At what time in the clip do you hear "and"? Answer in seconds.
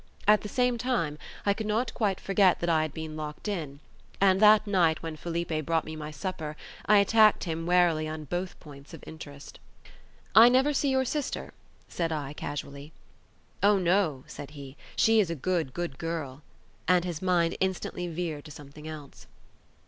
4.19-4.39, 16.87-17.05